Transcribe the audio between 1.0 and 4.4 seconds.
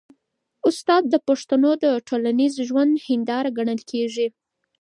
د پښتنو د ټولنیز ژوند هنداره ګڼل کېږي.